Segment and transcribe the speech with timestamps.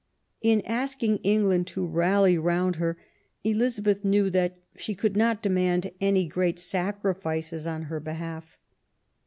[0.41, 2.97] In asking England to rally round her,
[3.43, 8.57] Elizabeth knew that she could not demand any great sacrifices on her behalf.